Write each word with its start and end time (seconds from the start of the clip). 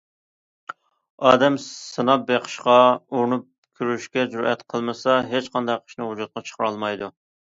ئادەم 1.31 1.57
سىناپ 1.65 2.23
بېقىشقا، 2.31 2.77
ئۇرۇنۇپ 3.11 3.45
كۆرۈشكە 3.81 4.25
جۈرئەت 4.35 4.65
قىلمىسا، 4.75 5.19
ھېچقانداق 5.35 5.83
ئىشنى 5.85 6.09
ۋۇجۇدقا 6.11 6.47
چىقىرالمايدۇ. 6.49 7.11